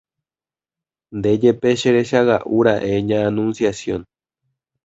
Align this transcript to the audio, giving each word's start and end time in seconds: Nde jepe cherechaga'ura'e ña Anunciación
Nde 1.17 1.31
jepe 1.41 1.69
cherechaga'ura'e 1.79 2.93
ña 3.07 3.19
Anunciación 3.29 4.01